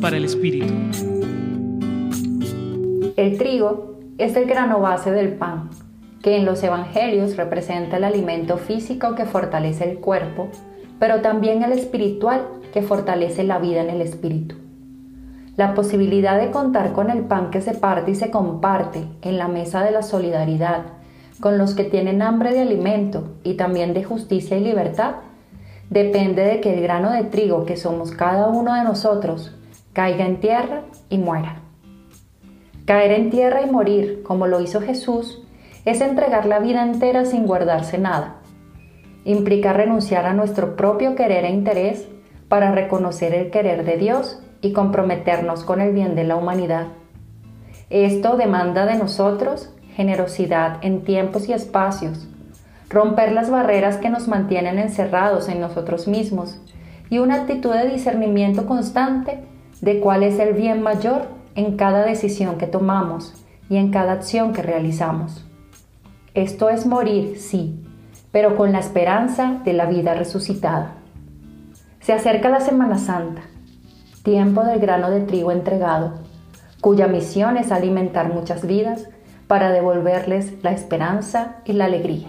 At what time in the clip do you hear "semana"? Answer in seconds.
72.60-72.98